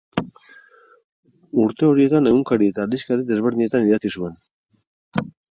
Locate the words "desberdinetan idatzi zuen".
3.29-4.35